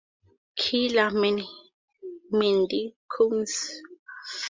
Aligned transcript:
Killer 0.61 1.11
mehndi 2.39 2.81
cones? 3.13 3.55